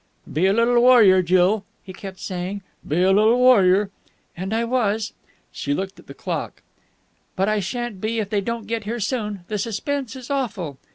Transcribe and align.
'Be 0.33 0.47
a 0.47 0.51
little 0.53 0.81
warrior, 0.81 1.21
Jill!' 1.21 1.63
he 1.83 1.93
kept 1.93 2.19
saying. 2.19 2.63
'Be 2.87 3.03
a 3.03 3.11
little 3.11 3.37
warrior!' 3.37 3.91
And 4.35 4.51
I 4.51 4.63
was." 4.65 5.13
She 5.51 5.75
looked 5.75 5.99
at 5.99 6.07
the 6.07 6.15
clock. 6.15 6.63
"But 7.35 7.47
I 7.47 7.59
shan't 7.59 8.01
be 8.01 8.17
if 8.19 8.31
they 8.31 8.41
don't 8.41 8.65
get 8.65 8.85
here 8.85 8.99
soon. 8.99 9.41
The 9.47 9.59
suspense 9.59 10.15
is 10.15 10.31
awful." 10.31 10.79